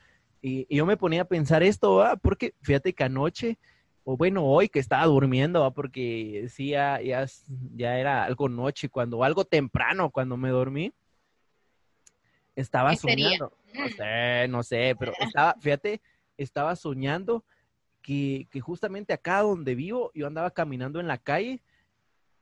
[0.47, 2.17] Y, yo me ponía a pensar esto, ¿va?
[2.17, 3.58] Porque fíjate que anoche,
[4.03, 5.71] o bueno, hoy que estaba durmiendo, ¿va?
[5.71, 10.93] Porque sí, ya, ya, era algo noche, cuando, algo temprano cuando me dormí,
[12.55, 13.58] estaba soñando.
[13.73, 15.99] No sé, no sé, pero estaba, fíjate,
[16.38, 17.43] estaba soñando
[18.03, 21.63] que, justamente acá donde vivo, yo andaba caminando en la calle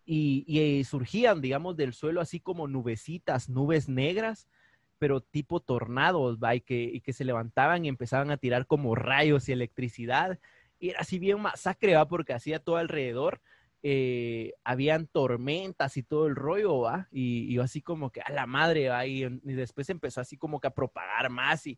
[0.06, 4.50] y, y, surgían, digamos, del suelo así como nubecitas, nubes negras,
[5.04, 6.56] pero tipo tornados, ¿va?
[6.56, 10.40] Y que, y que se levantaban y empezaban a tirar como rayos y electricidad.
[10.80, 12.08] Y era así bien masacre, ¿va?
[12.08, 13.42] Porque hacía todo alrededor.
[13.82, 17.10] Eh, habían tormentas y todo el rollo, ¿va?
[17.12, 19.06] Y, yo así como que a la madre, ¿va?
[19.06, 21.78] Y, y, después empezó así como que a propagar más y,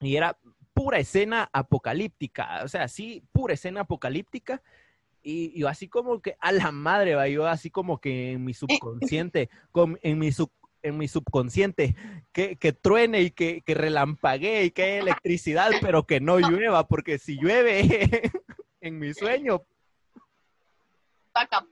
[0.00, 0.38] y era
[0.72, 4.62] pura escena apocalíptica, o sea, sí, pura escena apocalíptica.
[5.22, 8.54] Y yo así como que a la madre, va, yo así como que en mi
[9.20, 9.50] subconsciente,
[10.00, 10.32] en mi
[10.84, 11.96] en mi subconsciente,
[12.32, 16.86] que, que truene y que, que relampaguee y que haya electricidad, pero que no llueva,
[16.86, 17.82] porque si llueve
[18.80, 19.64] en mi sueño,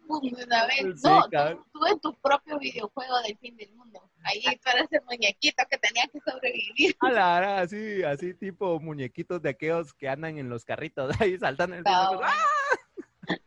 [0.07, 1.03] pum, de una vez.
[1.03, 1.29] no,
[1.72, 4.11] tú, en tu propio videojuego del fin del mundo.
[4.25, 6.96] Ahí tú eres el muñequito que tenía que sobrevivir.
[7.01, 11.79] Ah, así, así tipo muñequitos de aquellos que andan en los carritos ahí saltando en
[11.81, 12.20] el no.
[12.22, 12.35] ¡Ah!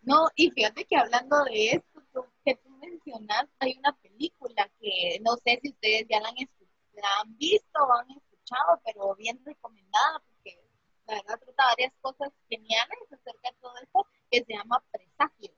[0.03, 1.94] no, y fíjate que hablando de esto
[2.85, 6.35] mencionas, hay una película que no sé si ustedes ya la han,
[6.93, 10.59] la han visto o han escuchado, pero bien recomendada porque
[11.07, 15.51] la verdad trata varias cosas geniales acerca de todo esto que se llama Presagio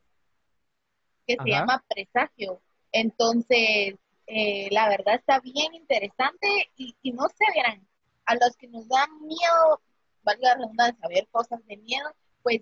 [1.27, 2.61] que se llama Presagio.
[2.91, 3.95] Entonces,
[4.27, 7.85] eh, la verdad está bien interesante y, no se verán,
[8.25, 9.81] a los que nos dan miedo,
[10.23, 12.09] valga la redundancia, ver cosas de miedo,
[12.41, 12.61] pues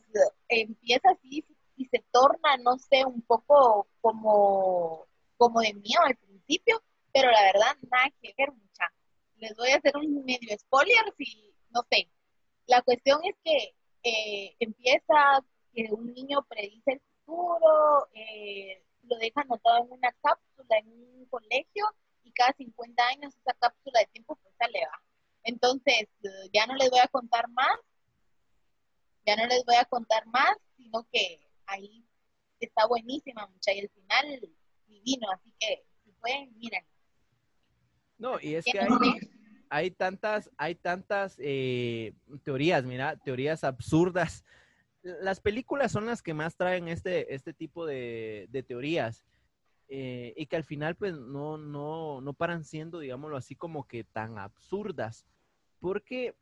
[0.49, 1.45] empieza así
[1.77, 4.44] y se torna, no sé, un poco como,
[5.45, 6.81] como de miedo al principio,
[7.13, 8.91] pero la verdad nada que ver mucha.
[9.35, 12.09] Les voy a hacer un medio spoiler si, no sé,
[12.65, 19.41] la cuestión es que eh, empieza que un niño predice el futuro, eh, lo deja
[19.41, 21.85] anotado en una cápsula en un colegio
[22.23, 24.99] y cada 50 años esa cápsula de tiempo pues se le va.
[25.43, 27.77] Entonces, eh, ya no les voy a contar más,
[29.27, 32.03] ya no les voy a contar más, sino que ahí
[32.59, 34.54] está buenísima, mucha, y el final
[35.05, 36.83] divino, así que si pueden, miren.
[38.17, 38.89] No, y es que hay,
[39.69, 42.13] hay tantas, hay tantas eh,
[42.43, 44.43] teorías, mira, teorías absurdas
[45.05, 49.23] las películas son las que más traen este, este tipo de, teorías.
[49.87, 54.03] Eh, y que al final pues no, no, no paran siendo, digámoslo así, como que
[54.03, 55.27] tan absurdas,
[55.79, 56.33] porque,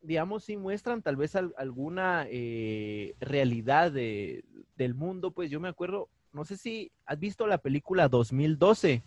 [0.00, 4.44] digamos, si muestran tal vez alguna eh, realidad de,
[4.76, 9.02] del mundo, pues yo me acuerdo, no sé si has visto la película 2012.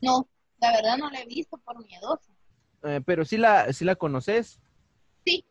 [0.00, 2.32] No, la verdad no la he visto por miedoso.
[2.84, 4.60] Eh, pero sí la, sí la conoces.
[5.24, 5.44] Sí.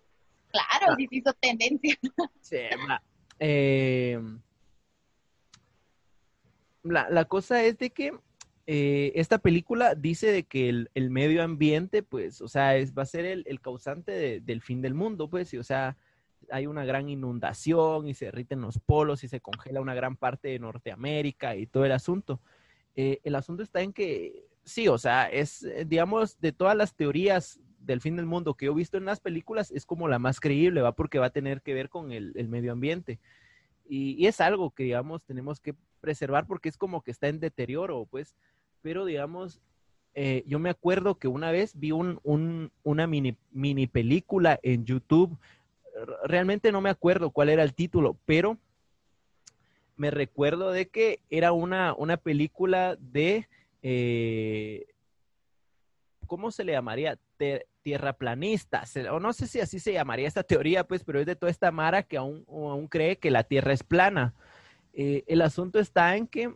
[0.49, 1.97] Claro, sí se hizo tendencia.
[2.41, 2.58] Sí,
[3.39, 4.19] eh,
[6.84, 8.13] la, cosa es de que
[8.67, 13.08] eh, esta película dice de que el, medio ambiente, pues, o sea, es, va a
[13.08, 15.97] ser el, causante del fin del mundo, pues, y, o sea,
[16.54, 20.50] hay una gran inundación y se derriten los polos y se congela una gran parte
[20.50, 22.39] de Norteamérica y todo el asunto.
[22.96, 27.60] Eh, el asunto está en que, sí, o sea, es, digamos, de todas las teorías
[27.80, 30.82] del fin del mundo que he visto en las películas es como la más creíble,
[30.82, 33.20] va porque va a tener que ver con el, medio ambiente.
[33.89, 38.06] Y, es algo que, digamos, tenemos que preservar porque es como que está en deterioro,
[38.06, 38.36] pues.
[38.84, 39.60] Pero, digamos,
[40.13, 42.20] eh, yo me acuerdo que una vez vi un,
[42.84, 45.38] una mini, mini película en YouTube.
[46.26, 48.58] Realmente no me acuerdo cuál era el título, pero
[49.96, 53.48] me recuerdo de que era una, una película de,
[53.82, 54.86] eh,
[56.26, 57.18] ¿cómo se le llamaría?
[57.84, 61.52] tierraplanistas, o no sé si así se llamaría esta teoría, pues, pero es de toda
[61.52, 64.34] esta mara que aún, aún cree que la Tierra es plana.
[64.94, 66.54] Eh, el asunto está en que,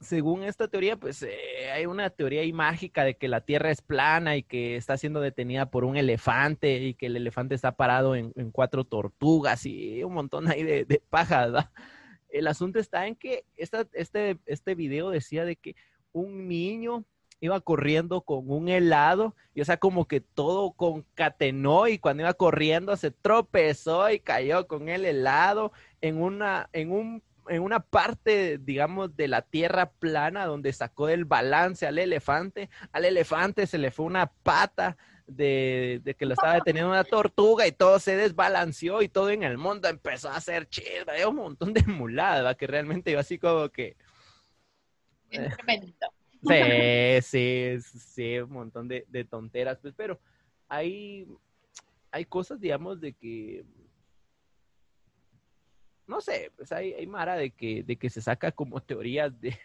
[0.00, 4.36] según esta teoría, pues eh, hay una teoría mágica de que la Tierra es plana
[4.36, 8.32] y que está siendo detenida por un elefante y que el elefante está parado en,
[8.52, 11.70] cuatro tortugas y un montón ahí de, de paja.
[12.28, 15.76] El asunto está en que esta, este, este video decía de que
[16.12, 17.04] un niño
[17.40, 22.34] iba corriendo con un helado y o sea como que todo concatenó y cuando iba
[22.34, 28.58] corriendo se tropezó y cayó con el helado en una en un en una parte,
[28.58, 32.70] digamos, de la tierra plana donde sacó del balance al elefante.
[32.92, 37.72] Al elefante se le fue una pata de, que lo estaba deteniendo una tortuga y
[37.72, 41.12] todo se desbalanceó y todo en el mundo empezó a hacer chisme.
[41.12, 43.96] Hay un montón de muladas que realmente iba así como que...
[46.42, 50.20] Sí, sí, sí, un montón de, tonteras, pues, pero
[50.68, 51.26] hay,
[52.10, 53.64] hay cosas, digamos, de que,
[56.06, 59.58] no sé, pues hay, hay Mara de que, de que se saca como teorías de,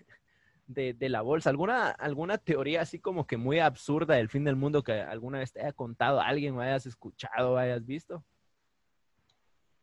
[0.67, 1.49] de, la bolsa.
[1.49, 5.51] ¿Alguna, ¿Alguna teoría así como que muy absurda del fin del mundo que alguna vez
[5.51, 8.23] te haya contado alguien o hayas escuchado o hayas visto?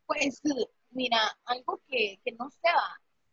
[0.06, 0.40] Pues
[0.90, 2.80] mira, algo que, que no sea,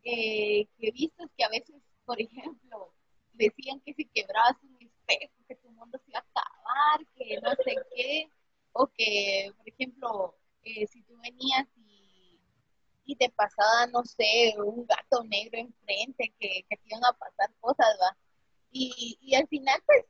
[0.04, 2.94] eh, que he visto es que a veces, por ejemplo,
[3.34, 7.52] decían que si quebrabas un espejo, que tu mundo se iba a acabar, que no
[7.64, 8.30] sé qué,
[8.74, 11.68] o que, por ejemplo, eh, si tú venías
[13.06, 17.88] y te pasaba, no sé, un gato negro enfrente, que, que iban a pasar cosas,
[18.02, 18.18] ¿va?
[18.72, 20.06] Y, y al final, pues,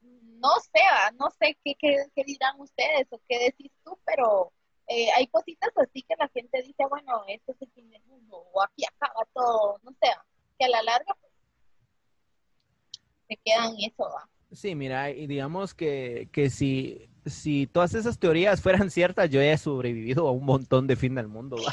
[0.00, 0.80] no sé,
[1.18, 4.52] no sé qué, qué, dirán ustedes o qué decís tú, pero
[4.86, 8.46] eh, hay cositas así que la gente dice, bueno, esto es el fin del mundo,
[8.52, 10.08] o aquí acaba todo, no sé,
[10.58, 11.16] que a la larga
[13.28, 14.28] se quedan eso, ¿va?
[14.52, 19.56] Sí, mira, y digamos que, que si, si todas esas teorías fueran ciertas, yo he
[19.58, 21.56] sobrevivido a un montón de fin del mundo.
[21.56, 21.72] ¿va?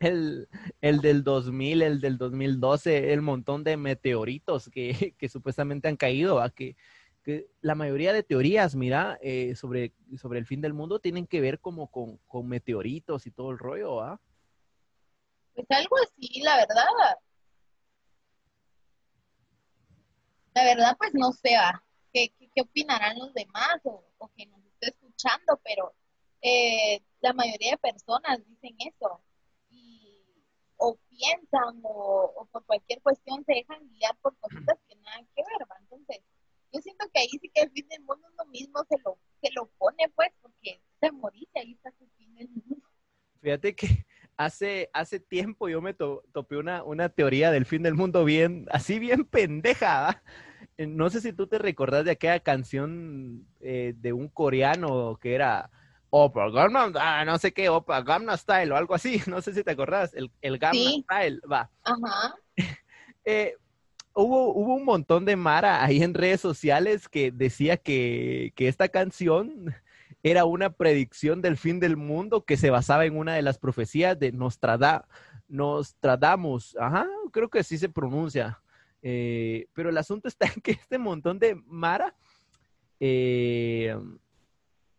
[0.00, 0.48] El,
[0.80, 6.36] el, del 2000, el del 2012, el montón de meteoritos que, que supuestamente han caído,
[6.36, 6.50] ¿va?
[6.50, 6.76] Que,
[7.22, 11.40] que la mayoría de teorías, mira, eh, sobre, sobre el fin del mundo tienen que
[11.40, 14.20] ver como con, con meteoritos y todo el rollo, ¿va?
[15.54, 16.84] Pues algo así, la verdad.
[20.54, 21.56] La verdad, pues no sé
[22.12, 24.63] qué, qué, opinarán los demás o, o, que nos
[25.62, 25.94] pero
[26.42, 29.22] eh, la mayoría de personas dicen eso.
[29.70, 30.22] Y,
[30.76, 35.68] o piensan o, por cualquier cuestión se dejan guiar por cosas que nada que ver.
[35.80, 36.18] Entonces,
[36.72, 39.50] yo siento que ahí sí que el fin del mundo uno mismo se lo, se
[39.52, 42.86] lo pone, pues, porque se morís ahí está su fin del mundo.
[43.40, 48.24] Fíjate que hace, hace tiempo yo me topé una, una teoría del fin del mundo
[48.24, 50.22] bien, así bien pendeja.
[50.78, 55.70] No sé si tú te recordás de aquella canción eh, de un coreano que era
[56.10, 59.20] Opa Gangnam, ah, no sé qué, Opa Gangnam Style o algo así.
[59.26, 61.70] No sé si te acordás, el, el Gangnam Style, va.
[61.82, 62.34] Ajá.
[63.26, 63.54] Eh,
[64.12, 68.90] hubo, hubo un montón de Mara ahí en redes sociales que decía que, que esta
[68.90, 69.74] canción
[70.22, 74.18] era una predicción del fin del mundo que se basaba en una de las profecías
[74.18, 75.08] de Nostrada,
[75.48, 76.76] Nostradamus.
[76.78, 78.60] Ajá, creo que sí se pronuncia.
[79.06, 82.16] Eh, pero el asunto está en que este montón de Mara
[83.00, 83.94] eh,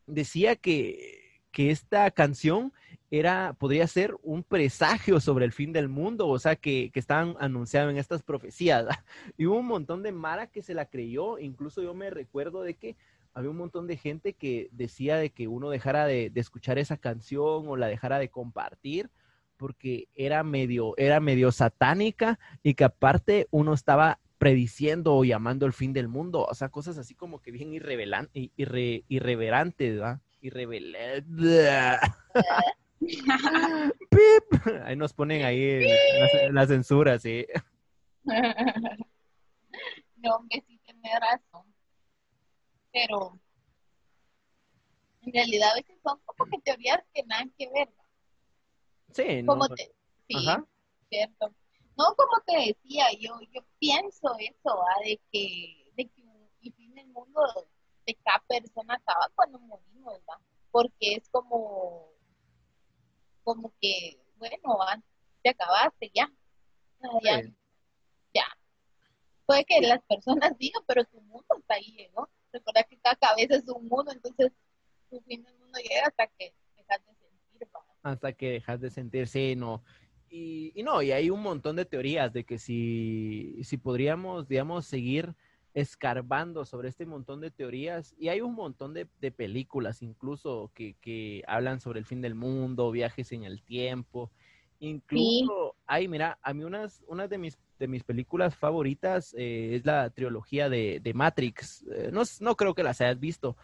[0.06, 2.72] decía que, que, esta canción
[3.10, 7.36] era, podría ser un presagio sobre el fin del mundo, o sea, que, que estaban
[7.39, 8.86] anunciados en estas profecías.
[9.38, 12.76] Y hubo un montón de Mara que se la creyó, incluso yo me recuerdo de
[12.76, 12.96] que
[13.36, 17.68] había un montón de gente que decía de que uno dejara de, escuchar esa canción
[17.68, 19.10] o la dejara de compartir
[19.58, 25.74] porque era medio, era medio satánica y que aparte uno estaba prediciendo o llamando el
[25.74, 30.22] fin del mundo, o sea, cosas así como que bien irrevelantes, irre, irreverantes, ¿verdad?
[34.84, 35.86] ahí nos ponen ahí
[36.52, 37.46] la, censura, sí.
[40.18, 41.76] No, que sí tiene razón
[42.96, 43.38] pero
[45.22, 47.89] en realidad a veces son como que teorías que nada que ver.
[49.13, 49.68] Sí, no.
[49.70, 49.91] Te,
[50.28, 50.36] sí,
[51.10, 51.54] cierto.
[51.98, 56.22] No, como te decía, yo, yo pienso eso, de que, de que
[56.63, 57.41] el fin del mundo
[58.06, 60.46] de cada persona acaba cuando morimos, ¿verdad?
[60.72, 62.12] Porque es como,
[63.44, 64.78] como que, bueno,
[65.41, 66.30] te acabaste ya.
[67.22, 67.41] Ya,
[68.34, 68.45] ya.
[69.45, 72.28] Puede que las personas digan, pero tu mundo está ahí, ¿no?
[72.51, 74.51] Recuerda que cada cabeza es un mundo, entonces
[75.10, 77.70] tu fin del mundo llega hasta que dejas de sentir.
[78.06, 79.84] Hasta que dejas de sentir, sí, no.
[80.30, 85.34] Y, no, y hay un montón de teorías de que si, si podríamos, digamos, seguir
[85.74, 91.43] escarbando sobre este montón de teorías y hay un montón de, películas incluso que, que,
[91.47, 94.30] hablan sobre el fin del mundo, viajes en el tiempo,
[94.80, 99.86] incluso hay, mira, a mí unas, unas de mis de mis películas favoritas eh, es
[99.86, 101.86] la trilogía de, Matrix.
[101.91, 103.58] Eh, no, no, creo que las hayas visto,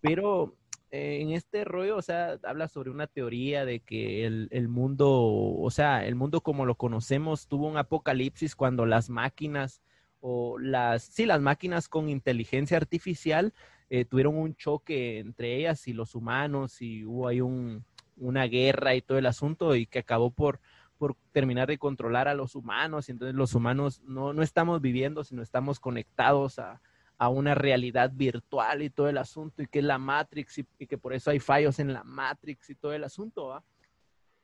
[0.00, 0.54] pero
[0.90, 5.10] eh, en este rollo, o sea, habla sobre una teoría de que el, el, mundo,
[5.10, 9.82] o sea, el mundo como lo conocemos tuvo un apocalipsis cuando las máquinas
[10.20, 13.52] o, las, sí, las máquinas con inteligencia artificial
[13.90, 17.84] eh, tuvieron un choque entre ellas y los humanos y hubo ahí un,
[18.16, 20.58] una guerra y todo el asunto y que acabó por,
[20.96, 23.08] por terminar de controlar a los humanos.
[23.08, 26.80] Y entonces los humanos no, no estamos viviendo, sino estamos conectados a,
[27.18, 30.96] a una realidad virtual y todo el asunto, y que es la Matrix, y, que
[30.96, 33.64] por eso hay fallos en la Matrix y todo el asunto, ¿va?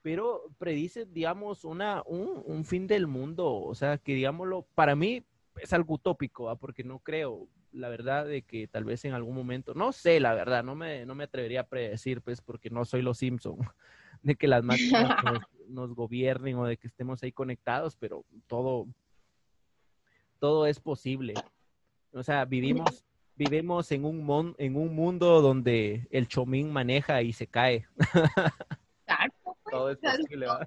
[0.02, 5.24] Pero predice, digamos, una, un, un fin del mundo, o sea, que digámoslo, para mí
[5.60, 6.56] es algo utópico, ¿va?
[6.56, 10.34] Porque no creo, la verdad, de que tal vez en algún momento, no sé, la
[10.34, 13.56] verdad, no me, no me atrevería a predecir, pues, porque no soy los Simpson,
[14.22, 18.88] de que las máquinas nos, nos gobiernen o de que estemos ahí conectados, pero todo,
[20.40, 21.34] todo es posible.
[22.14, 23.04] O sea, vivimos,
[23.34, 27.88] vivimos en un, en un mundo donde el chomín maneja y se cae.
[29.06, 29.98] Exacto, pues, todo, es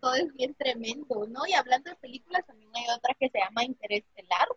[0.02, 1.48] todo, es bien tremendo, ¿no?
[1.48, 4.48] Y hablando de películas, también hay otra que se llama Interestelar.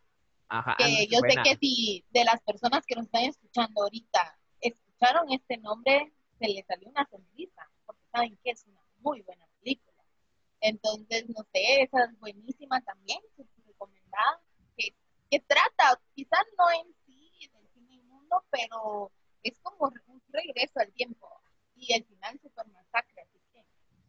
[0.49, 5.30] Ajá, que yo sé que si de las personas que nos están escuchando ahorita escucharon
[5.30, 10.03] este nombre, se les salió una sonrisa, porque saben que es una muy buena película.
[10.61, 13.20] Entonces, no sé, esa es buenísima también,
[13.64, 14.41] recomendada
[15.30, 19.11] que trata, quizás no en sí del fin del mundo, pero
[19.42, 21.28] es como un regreso al tiempo
[21.76, 23.64] y el final super masacre, así que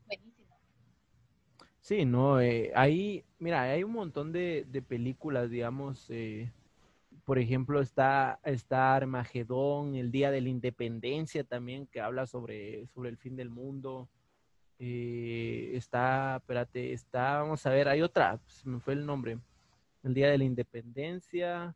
[0.06, 0.58] buenísimo.
[1.80, 6.52] Sí, no, eh, ahí, mira, hay un montón de, películas, digamos, eh,
[7.26, 13.10] por ejemplo, está, está Armagedón, el Día de la Independencia también, que habla sobre, sobre
[13.10, 14.10] el fin del mundo.
[14.80, 19.38] Eh, está, espérate, está, vamos a ver, hay otra, se me fue el nombre
[20.04, 21.76] el Día de la Independencia,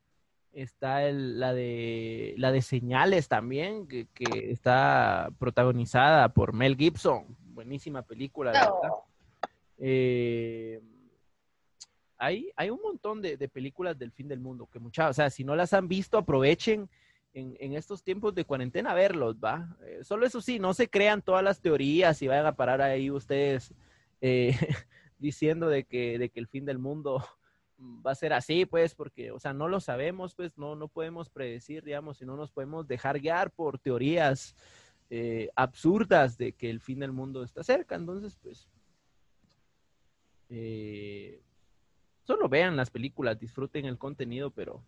[0.56, 4.08] está la de la de Señales también, que,
[4.50, 8.74] está protagonizada por Mel Gibson, buenísima película.
[9.78, 10.82] Eh,
[12.18, 15.44] hay, hay un montón de, películas del fin del mundo que muchas, o sea, si
[15.44, 16.90] no las han visto, aprovechen
[17.34, 19.76] en, estos tiempos de cuarentena a verlos, ¿va?
[19.86, 23.12] Eh, solo eso sí, no se crean todas las teorías y vayan a parar ahí
[23.12, 23.74] ustedes
[24.22, 24.56] eh,
[25.20, 27.26] diciendo de que, de que el fin del mundo
[27.80, 31.30] va a ser así, pues, porque, o sea, no lo sabemos, pues, no, no podemos
[31.30, 34.56] predecir, digamos, y no nos podemos dejar guiar por teorías
[35.10, 37.96] eh, absurdas de que el fin del mundo está cerca.
[37.96, 38.68] Entonces, pues,
[40.50, 41.42] eh,
[42.24, 44.84] solo vean las películas, disfruten el contenido, pero,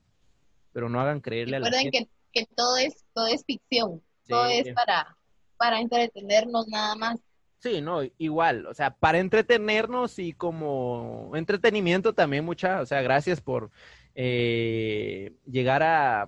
[0.71, 1.91] pero no hagan creerle a la gente.
[1.91, 5.17] Que, que todo es, todo es ficción, todo es para,
[5.57, 7.19] para entretenernos nada más.
[7.60, 13.41] Sí, no, igual, o sea, para entretenernos y como entretenimiento también mucha, o sea, gracias
[13.41, 13.72] por
[14.14, 16.28] eh, llegar a,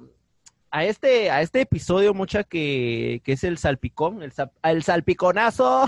[0.72, 5.88] a este, a este episodio, mucha que, que es el salpicón, el, el salpiconazo.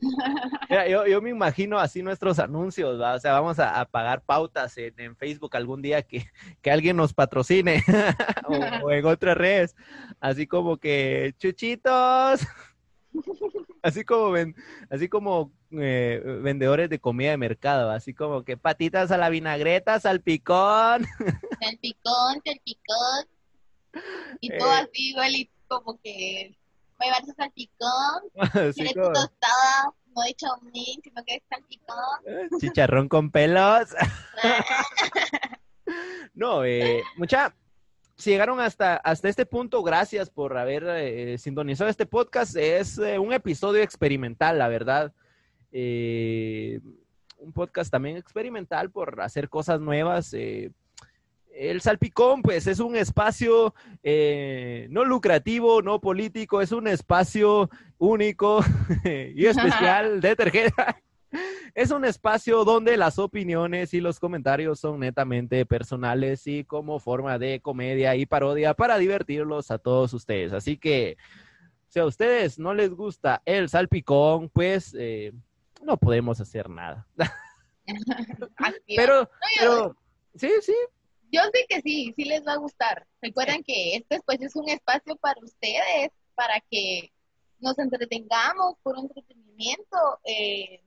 [0.90, 3.14] yo, yo, me imagino así nuestros anuncios, ¿va?
[3.14, 6.26] o sea, vamos a, pagar pautas en, Facebook algún día que,
[6.60, 7.84] que alguien nos patrocine
[8.82, 9.76] o, o, en otras redes,
[10.20, 12.40] así como que chuchitos.
[13.82, 14.56] Así como ven,
[14.90, 20.00] así como eh, vendedores de comida de mercado, así como que patitas a la vinagreta,
[20.00, 21.06] salpicón.
[21.60, 23.26] Salpicón, salpicón.
[24.40, 24.80] Y todo eh.
[24.82, 26.56] así igual y como que
[27.00, 28.22] va a salpicón.
[28.94, 29.12] Como...
[29.12, 32.58] tostada, no de chaumín, sino que es salpicón.
[32.60, 33.94] Chicharrón con pelos.
[36.34, 37.54] no, eh, mucha
[38.16, 42.56] si llegaron hasta, hasta este punto, gracias por haber eh, sintonizado este podcast.
[42.56, 45.12] Es eh, un episodio experimental, la verdad.
[45.70, 46.80] Eh,
[47.38, 50.32] un podcast también experimental por hacer cosas nuevas.
[50.32, 58.64] el Salpicón, pues, es un espacio no lucrativo, no político, es un espacio único
[59.04, 61.02] y especial de tarjeta
[61.74, 67.38] es un espacio donde las opiniones y los comentarios son netamente personales y como forma
[67.38, 70.52] de comedia y parodia para divertirlos a todos ustedes.
[70.52, 71.16] Así que
[71.88, 75.32] si a ustedes no les gusta el salpicón, pues eh,
[75.82, 77.06] no podemos hacer nada.
[78.96, 79.96] pero, pero,
[80.34, 80.74] sí, sí.
[81.32, 83.06] Yo sé que sí, sí les va a gustar.
[83.20, 87.12] Recuerden que este pues es un espacio para ustedes, para que
[87.58, 89.96] nos entretengamos por entretenimiento.
[90.24, 90.82] Eh,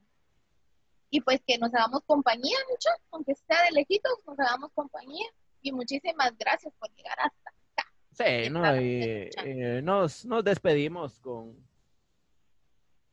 [1.10, 5.28] y pues que nos hagamos compañía mucho, aunque sea de lejitos, nos hagamos compañía
[5.62, 7.92] y muchísimas gracias por llegar hasta acá.
[8.12, 11.56] Sí, no, y, eh, nos, nos despedimos con,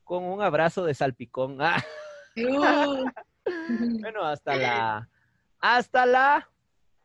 [0.04, 1.58] con un abrazo de salpicón.
[2.38, 2.86] Ah.
[2.86, 4.00] Uh.
[4.00, 5.08] bueno, hasta la
[5.58, 6.46] hasta la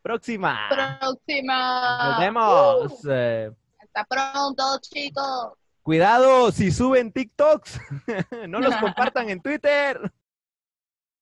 [0.02, 0.68] próxima.
[0.68, 2.08] Próxima.
[2.08, 3.04] Nos vemos.
[3.04, 3.10] Uh.
[3.10, 3.50] Eh.
[3.80, 5.52] Hasta pronto, chicos.
[5.82, 7.80] Cuidado si suben TikToks.
[8.48, 10.12] no los compartan en Twitter.